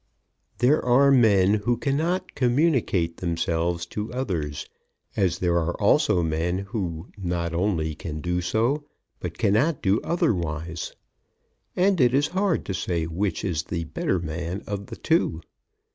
There 0.57 0.83
are 0.83 1.11
men 1.11 1.53
who 1.53 1.77
cannot 1.77 2.33
communicate 2.33 3.17
themselves 3.17 3.85
to 3.93 4.11
others, 4.11 4.65
as 5.15 5.37
there 5.37 5.59
are 5.59 5.79
also 5.79 6.23
men 6.23 6.57
who 6.57 7.09
not 7.19 7.53
only 7.53 7.93
can 7.93 8.19
do 8.19 8.41
so, 8.41 8.85
but 9.19 9.37
cannot 9.37 9.83
do 9.83 10.01
otherwise. 10.01 10.95
And 11.75 12.01
it 12.01 12.15
is 12.15 12.29
hard 12.29 12.65
to 12.65 12.73
say 12.73 13.05
which 13.05 13.45
is 13.45 13.61
the 13.61 13.83
better 13.83 14.17
man 14.17 14.63
of 14.65 14.87
the 14.87 14.95
two. 14.97 15.39